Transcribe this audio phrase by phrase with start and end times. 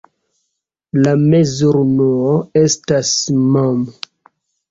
[1.07, 3.11] La mezurunuo estas
[3.43, 3.85] mm.